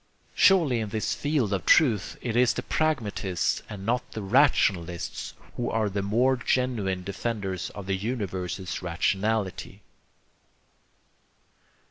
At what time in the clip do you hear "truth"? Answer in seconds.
1.63-2.17